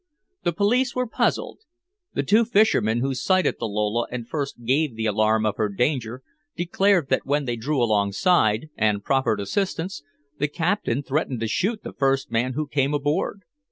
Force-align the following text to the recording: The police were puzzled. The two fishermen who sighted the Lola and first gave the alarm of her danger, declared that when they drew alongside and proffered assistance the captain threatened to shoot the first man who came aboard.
The 0.41 0.51
police 0.51 0.95
were 0.95 1.05
puzzled. 1.05 1.59
The 2.15 2.23
two 2.23 2.43
fishermen 2.43 3.01
who 3.01 3.13
sighted 3.13 3.57
the 3.59 3.67
Lola 3.67 4.07
and 4.09 4.27
first 4.27 4.63
gave 4.65 4.95
the 4.95 5.05
alarm 5.05 5.45
of 5.45 5.57
her 5.57 5.69
danger, 5.69 6.23
declared 6.57 7.09
that 7.09 7.27
when 7.27 7.45
they 7.45 7.55
drew 7.55 7.79
alongside 7.83 8.71
and 8.75 9.03
proffered 9.03 9.39
assistance 9.39 10.01
the 10.39 10.47
captain 10.47 11.03
threatened 11.03 11.39
to 11.41 11.47
shoot 11.47 11.83
the 11.83 11.93
first 11.93 12.31
man 12.31 12.53
who 12.53 12.65
came 12.65 12.95
aboard. 12.95 13.43